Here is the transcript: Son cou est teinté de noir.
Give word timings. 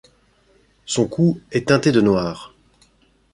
Son 0.87 1.07
cou 1.07 1.39
est 1.51 1.67
teinté 1.67 1.91
de 1.91 2.01
noir. 2.01 2.55